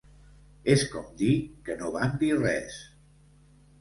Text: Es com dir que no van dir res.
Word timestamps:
Es 0.75 0.85
com 0.93 1.11
dir 1.19 1.35
que 1.67 1.77
no 1.83 1.91
van 1.99 2.17
dir 2.25 2.31
res. 2.41 2.81